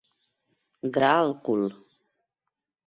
[0.95, 1.71] Gra al cul.